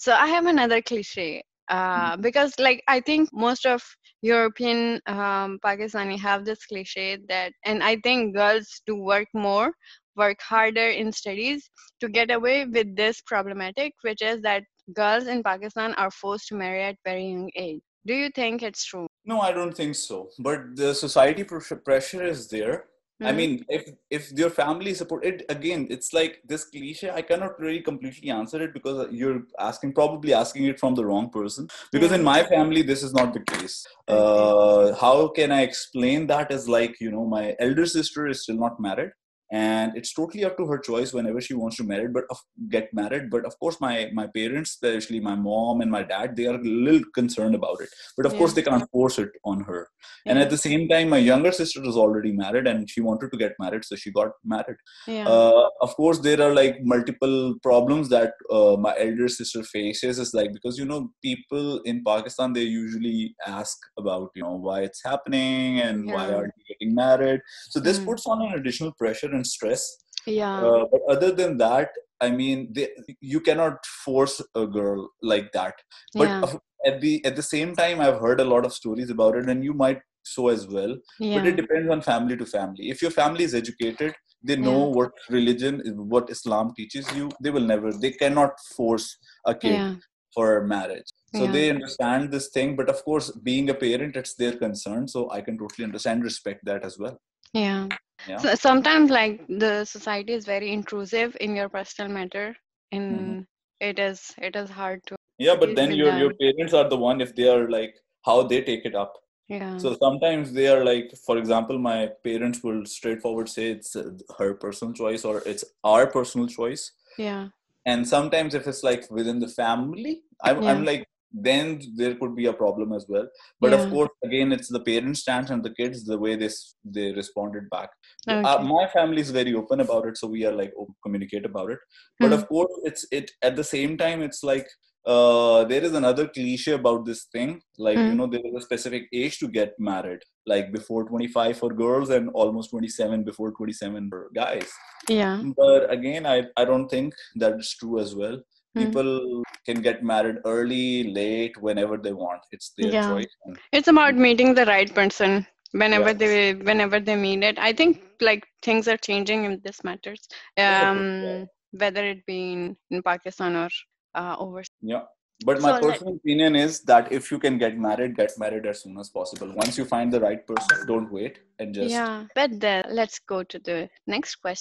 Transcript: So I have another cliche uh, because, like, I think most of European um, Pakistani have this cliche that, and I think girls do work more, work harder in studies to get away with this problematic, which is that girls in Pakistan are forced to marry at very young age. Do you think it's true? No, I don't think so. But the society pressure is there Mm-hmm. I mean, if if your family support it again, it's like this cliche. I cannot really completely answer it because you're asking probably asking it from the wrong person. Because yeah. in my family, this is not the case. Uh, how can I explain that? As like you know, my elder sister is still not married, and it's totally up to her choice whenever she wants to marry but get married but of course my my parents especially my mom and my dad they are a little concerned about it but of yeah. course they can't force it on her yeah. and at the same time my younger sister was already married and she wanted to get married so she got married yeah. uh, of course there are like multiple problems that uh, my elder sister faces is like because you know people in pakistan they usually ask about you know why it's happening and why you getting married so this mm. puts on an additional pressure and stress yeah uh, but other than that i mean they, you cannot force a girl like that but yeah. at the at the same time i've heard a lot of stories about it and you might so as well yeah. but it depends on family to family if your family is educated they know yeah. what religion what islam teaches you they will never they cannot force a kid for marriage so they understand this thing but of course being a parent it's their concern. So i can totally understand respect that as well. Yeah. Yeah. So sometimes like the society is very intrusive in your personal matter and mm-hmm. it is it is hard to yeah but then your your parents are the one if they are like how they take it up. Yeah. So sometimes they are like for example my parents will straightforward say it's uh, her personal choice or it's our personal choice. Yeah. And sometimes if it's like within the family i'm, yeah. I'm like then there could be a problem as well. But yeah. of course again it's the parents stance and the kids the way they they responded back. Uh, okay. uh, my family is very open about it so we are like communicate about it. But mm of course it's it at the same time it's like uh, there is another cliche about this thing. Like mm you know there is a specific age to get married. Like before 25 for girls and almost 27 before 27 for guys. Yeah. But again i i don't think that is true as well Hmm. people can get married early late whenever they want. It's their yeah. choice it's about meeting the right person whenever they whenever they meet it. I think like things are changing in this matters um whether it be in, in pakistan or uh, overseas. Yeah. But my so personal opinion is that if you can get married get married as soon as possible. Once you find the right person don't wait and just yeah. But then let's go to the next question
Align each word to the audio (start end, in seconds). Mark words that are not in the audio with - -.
So 0.00 0.14
I 0.14 0.28
have 0.28 0.46
another 0.46 0.80
cliche 0.80 1.44
uh, 1.68 2.16
because, 2.16 2.54
like, 2.58 2.82
I 2.88 3.00
think 3.00 3.28
most 3.34 3.66
of 3.66 3.82
European 4.22 4.98
um, 5.06 5.58
Pakistani 5.62 6.18
have 6.18 6.46
this 6.46 6.64
cliche 6.64 7.18
that, 7.28 7.52
and 7.66 7.82
I 7.82 7.96
think 8.02 8.34
girls 8.34 8.80
do 8.86 8.96
work 8.96 9.28
more, 9.34 9.74
work 10.16 10.40
harder 10.40 10.88
in 10.88 11.12
studies 11.12 11.68
to 12.00 12.08
get 12.08 12.30
away 12.30 12.64
with 12.64 12.96
this 12.96 13.20
problematic, 13.26 13.92
which 14.00 14.22
is 14.22 14.40
that 14.40 14.62
girls 14.94 15.26
in 15.26 15.42
Pakistan 15.42 15.92
are 15.96 16.10
forced 16.10 16.48
to 16.48 16.54
marry 16.54 16.82
at 16.82 16.96
very 17.04 17.26
young 17.26 17.50
age. 17.54 17.82
Do 18.06 18.14
you 18.14 18.30
think 18.34 18.62
it's 18.62 18.86
true? 18.86 19.06
No, 19.26 19.40
I 19.40 19.52
don't 19.52 19.76
think 19.76 19.96
so. 19.96 20.30
But 20.38 20.76
the 20.76 20.94
society 20.94 21.44
pressure 21.44 22.24
is 22.24 22.48
there 22.48 22.86
Mm-hmm. 23.20 23.28
I 23.28 23.32
mean, 23.32 23.64
if 23.68 23.90
if 24.08 24.32
your 24.32 24.48
family 24.48 24.94
support 24.94 25.26
it 25.26 25.44
again, 25.50 25.86
it's 25.90 26.14
like 26.14 26.40
this 26.46 26.64
cliche. 26.64 27.10
I 27.10 27.20
cannot 27.20 27.60
really 27.60 27.82
completely 27.82 28.30
answer 28.30 28.62
it 28.62 28.72
because 28.72 29.12
you're 29.12 29.42
asking 29.58 29.92
probably 29.92 30.32
asking 30.32 30.64
it 30.64 30.80
from 30.80 30.94
the 30.94 31.04
wrong 31.04 31.28
person. 31.28 31.68
Because 31.92 32.12
yeah. 32.12 32.16
in 32.16 32.24
my 32.24 32.42
family, 32.44 32.80
this 32.80 33.02
is 33.02 33.12
not 33.12 33.34
the 33.34 33.40
case. 33.40 33.86
Uh, 34.08 34.94
how 34.94 35.28
can 35.28 35.52
I 35.52 35.62
explain 35.62 36.28
that? 36.28 36.50
As 36.50 36.66
like 36.66 36.98
you 36.98 37.10
know, 37.10 37.26
my 37.26 37.54
elder 37.58 37.84
sister 37.84 38.26
is 38.26 38.42
still 38.44 38.56
not 38.56 38.80
married, 38.80 39.10
and 39.50 39.96
it's 39.96 40.12
totally 40.14 40.44
up 40.44 40.56
to 40.56 40.66
her 40.66 40.78
choice 40.78 41.12
whenever 41.12 41.40
she 41.40 41.54
wants 41.54 41.76
to 41.76 41.84
marry 41.84 42.06
but 42.08 42.24
get 42.68 42.92
married 42.94 43.28
but 43.30 43.44
of 43.44 43.58
course 43.58 43.80
my 43.80 44.08
my 44.12 44.26
parents 44.28 44.70
especially 44.70 45.18
my 45.18 45.34
mom 45.34 45.80
and 45.80 45.90
my 45.90 46.02
dad 46.02 46.36
they 46.36 46.46
are 46.46 46.54
a 46.54 46.62
little 46.62 47.02
concerned 47.14 47.54
about 47.54 47.80
it 47.80 47.88
but 48.16 48.26
of 48.26 48.32
yeah. 48.32 48.38
course 48.38 48.52
they 48.52 48.62
can't 48.62 48.88
force 48.90 49.18
it 49.18 49.30
on 49.44 49.60
her 49.62 49.88
yeah. 50.24 50.32
and 50.32 50.38
at 50.38 50.50
the 50.50 50.56
same 50.56 50.88
time 50.88 51.08
my 51.08 51.18
younger 51.18 51.50
sister 51.50 51.80
was 51.80 51.96
already 51.96 52.32
married 52.32 52.66
and 52.66 52.88
she 52.88 53.00
wanted 53.00 53.30
to 53.32 53.38
get 53.38 53.52
married 53.58 53.84
so 53.84 53.96
she 53.96 54.12
got 54.12 54.30
married 54.44 54.76
yeah. 55.08 55.26
uh, 55.26 55.68
of 55.82 55.94
course 55.96 56.20
there 56.20 56.40
are 56.40 56.54
like 56.54 56.78
multiple 56.82 57.54
problems 57.62 58.08
that 58.08 58.34
uh, 58.50 58.76
my 58.78 58.94
elder 58.98 59.28
sister 59.28 59.64
faces 59.64 60.18
is 60.20 60.32
like 60.32 60.52
because 60.52 60.78
you 60.78 60.84
know 60.84 61.10
people 61.22 61.80
in 61.80 62.04
pakistan 62.04 62.52
they 62.52 62.62
usually 62.62 63.34
ask 63.46 63.78
about 63.98 64.30
you 64.36 64.42
know 64.42 64.54
why 64.54 64.80
it's 64.82 65.02
happening 65.04 65.80
and 65.80 66.06
why 66.06 66.28
you 66.28 66.69
getting 66.80 66.94
married 66.94 67.40
so 67.68 67.80
this 67.80 67.98
mm. 67.98 68.06
puts 68.06 68.26
on 68.26 68.42
an 68.42 68.58
additional 68.58 68.92
pressure 68.92 69.30
and 69.30 69.46
stress 69.46 70.04
yeah 70.26 70.60
uh, 70.60 70.84
but 70.90 71.00
other 71.08 71.32
than 71.32 71.56
that 71.56 71.90
i 72.20 72.30
mean 72.30 72.68
they, 72.72 72.88
you 73.20 73.40
cannot 73.40 73.84
force 74.04 74.40
a 74.54 74.66
girl 74.66 75.08
like 75.22 75.50
that 75.52 75.74
but 76.14 76.28
yeah. 76.28 76.52
at 76.86 77.00
the 77.00 77.24
at 77.24 77.36
the 77.36 77.42
same 77.42 77.74
time 77.74 78.00
i've 78.00 78.20
heard 78.20 78.40
a 78.40 78.44
lot 78.44 78.64
of 78.64 78.72
stories 78.72 79.10
about 79.10 79.36
it 79.36 79.48
and 79.48 79.64
you 79.64 79.72
might 79.72 80.00
so 80.22 80.48
as 80.48 80.66
well 80.66 80.96
yeah. 81.18 81.38
but 81.38 81.46
it 81.46 81.56
depends 81.56 81.90
on 81.90 82.00
family 82.00 82.36
to 82.36 82.44
family 82.44 82.90
if 82.90 83.00
your 83.00 83.10
family 83.10 83.44
is 83.44 83.54
educated 83.54 84.14
they 84.42 84.56
know 84.56 84.88
yeah. 84.88 84.94
what 84.96 85.12
religion 85.30 85.80
what 86.08 86.30
islam 86.30 86.72
teaches 86.76 87.10
you 87.16 87.30
they 87.42 87.50
will 87.50 87.68
never 87.72 87.92
they 87.92 88.10
cannot 88.10 88.52
force 88.76 89.16
a 89.46 89.54
kid 89.54 89.98
for 90.34 90.66
marriage 90.66 91.10
so 91.34 91.46
they 91.46 91.70
understand 91.70 92.30
this 92.30 92.48
thing 92.48 92.74
but 92.76 92.88
of 92.88 93.04
course 93.04 93.30
being 93.30 93.70
a 93.70 93.74
parent 93.74 94.16
it's 94.16 94.34
their 94.34 94.56
concern. 94.56 95.06
So 95.06 95.30
i 95.30 95.40
can 95.40 95.58
totally 95.58 95.84
understand 95.84 96.24
respect 96.24 96.64
that 96.64 96.84
as 96.84 96.98
well. 96.98 97.20
Yeah. 97.52 97.88
Yeah. 98.28 98.38
So 98.38 98.54
sometimes 98.54 99.10
like 99.10 99.46
the 99.48 99.84
society 99.84 100.34
is 100.34 100.44
very 100.44 100.72
intrusive 100.72 101.36
in 101.40 101.56
your 101.56 101.68
personal 101.68 102.10
matter 102.10 102.54
and 102.92 103.18
mm-hmm. 103.18 103.40
it 103.80 103.98
is 103.98 104.32
it 104.38 104.56
is 104.56 104.68
hard 104.68 105.00
to 105.06 105.16
yeah 105.38 105.56
but 105.58 105.74
then 105.74 105.92
your 105.92 106.16
your 106.18 106.34
parents 106.34 106.74
are 106.74 106.88
the 106.88 106.96
one 106.96 107.20
if 107.20 107.34
they 107.34 107.48
are 107.48 107.68
like 107.70 107.94
how 108.22 108.42
they 108.42 108.62
take 108.62 108.84
it 108.84 108.94
up. 108.94 109.14
Yeah. 109.48 109.78
So 109.78 109.96
sometimes 110.00 110.52
they 110.52 110.68
are 110.68 110.84
like 110.84 111.12
for 111.26 111.38
example 111.38 111.78
my 111.78 112.10
parents 112.24 112.62
will 112.62 112.84
straightforward 112.86 113.48
say 113.48 113.70
it's 113.70 113.96
uh, 113.96 114.10
her 114.38 114.54
personal 114.54 114.94
choice 114.94 115.24
or 115.24 115.42
it's 115.46 115.64
our 115.82 116.06
personal 116.06 116.46
choice. 116.46 116.92
Yeah. 117.18 117.48
And 117.86 118.06
sometimes 118.06 118.54
if 118.54 118.66
it's 118.66 118.82
like 118.82 119.10
within 119.10 119.40
the 119.40 119.48
family 119.48 120.22
i'm, 120.42 120.62
yeah. 120.62 120.70
I'm 120.70 120.84
like 120.84 121.06
then 121.32 121.80
there 121.96 122.14
could 122.14 122.34
be 122.34 122.46
a 122.46 122.52
problem 122.52 122.92
as 122.92 123.06
well. 123.08 123.26
But 123.60 123.72
yeah. 123.72 123.78
of 123.78 123.90
course 123.90 124.10
again 124.24 124.52
it's 124.52 124.68
the 124.68 124.80
parents 124.80 125.20
stance 125.20 125.50
and 125.50 125.62
the 125.62 125.74
kids 125.74 126.04
the 126.04 126.18
way 126.18 126.36
they 126.36 126.50
they 126.84 127.12
responded 127.12 127.70
back. 127.70 127.90
Uh, 128.28 128.34
okay. 128.34 128.48
uh, 128.48 128.62
my 128.62 128.88
family 128.88 129.20
is 129.20 129.30
very 129.30 129.54
open 129.54 129.80
about 129.80 130.06
it 130.06 130.16
so 130.16 130.26
we 130.26 130.44
are 130.44 130.52
like 130.52 130.72
communicate 131.02 131.44
about 131.44 131.70
it. 131.70 131.78
But 132.18 132.30
mm 132.30 132.38
of 132.40 132.48
course 132.48 132.72
it's 132.84 133.06
it 133.10 133.30
at 133.42 133.56
the 133.56 133.64
same 133.64 133.96
time 133.96 134.22
it's 134.22 134.42
like 134.42 134.66
uh, 135.06 135.64
there 135.64 135.82
is 135.82 135.94
another 135.94 136.28
cliche 136.28 136.72
about 136.72 137.04
this 137.04 137.24
thing. 137.24 137.60
Like 137.78 137.98
mm 137.98 138.08
you 138.08 138.14
know 138.14 138.26
there 138.26 138.44
is 138.44 138.54
a 138.56 138.60
specific 138.60 139.08
age 139.12 139.38
to 139.38 139.48
get 139.48 139.74
married. 139.78 140.20
Like 140.46 140.72
before 140.72 141.04
25 141.04 141.58
for 141.58 141.72
girls 141.72 142.10
and 142.10 142.30
almost 142.34 142.70
27 142.70 143.24
before 143.24 143.52
27 143.52 144.08
for 144.10 144.30
guys. 144.34 144.70
Yeah. 145.08 145.42
But 145.56 145.92
again 145.92 146.26
i 146.26 146.42
i 146.56 146.64
don't 146.64 146.88
think 146.88 147.14
that 147.36 147.58
is 147.58 147.74
true 147.78 147.98
as 148.00 148.14
well 148.14 148.40
Hmm. 148.74 148.84
people 148.84 149.42
can 149.66 149.82
get 149.82 150.02
married 150.02 150.36
early 150.44 151.12
late 151.12 151.60
whenever 151.60 151.96
they 151.96 152.12
want. 152.12 152.42
It's 152.52 152.72
their 152.78 152.92
yeah. 152.92 153.08
choice 153.08 153.26
it's 153.72 153.88
about 153.88 154.14
meeting 154.14 154.54
the 154.54 154.66
right 154.66 154.92
person 154.94 155.46
whenever 155.72 156.12
they 156.12 156.54
whenever 156.54 157.00
they 157.00 157.16
meet 157.16 157.42
it. 157.42 157.58
I 157.58 157.72
think 157.72 158.02
like 158.20 158.46
things 158.62 158.88
are 158.88 158.96
changing 158.96 159.44
in 159.44 159.60
this 159.64 159.82
matters 159.82 160.28
um 160.58 161.48
whether 161.72 162.04
it 162.04 162.24
be 162.26 162.52
in, 162.52 162.76
in 162.90 163.02
pakistan 163.02 163.56
or 163.56 163.68
uh, 164.14 164.36
overseas. 164.38 164.76
Yeah. 164.82 165.02
But 165.44 165.62
my 165.62 165.80
so 165.80 165.80
personal 165.80 166.16
opinion 166.16 166.54
is 166.54 166.82
that 166.82 167.10
if 167.10 167.30
you 167.30 167.38
can 167.38 167.56
get 167.56 167.78
married 167.78 168.16
get 168.16 168.32
married 168.38 168.66
as 168.66 168.82
soon 168.82 168.98
as 168.98 169.08
possible. 169.08 169.52
Once 169.54 169.78
you 169.78 169.84
find 169.84 170.12
the 170.12 170.20
right 170.20 170.46
person 170.46 170.86
don't 170.86 171.10
wait 171.10 171.38
and 171.58 171.74
just 171.74 171.90
yeah. 171.90 172.24
But 172.34 172.60
then 172.60 172.84
let's 172.90 173.18
go 173.20 173.42
to 173.42 173.58
the 173.58 173.88
next 174.06 174.36
question 174.36 174.58